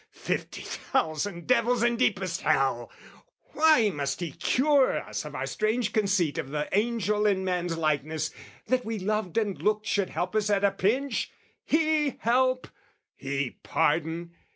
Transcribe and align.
fifty 0.09 0.63
thousand 0.63 1.45
devils 1.45 1.83
in 1.83 1.95
deepest 1.95 2.41
hell! 2.41 2.89
Why 3.53 3.91
must 3.91 4.19
he 4.19 4.31
cure 4.31 4.99
us 4.99 5.25
of 5.25 5.35
our 5.35 5.45
strange 5.45 5.93
conceit 5.93 6.39
Of 6.39 6.49
the 6.49 6.67
angel 6.75 7.27
in 7.27 7.43
man's 7.45 7.77
likeness, 7.77 8.31
that 8.65 8.83
we 8.83 8.97
loved 8.97 9.37
And 9.37 9.61
looked 9.61 9.85
should 9.85 10.09
help 10.09 10.35
us 10.35 10.49
at 10.49 10.63
a 10.63 10.71
pinch? 10.71 11.31
He 11.63 12.15
help? 12.17 12.67
He 13.15 13.59
pardon? 13.61 14.31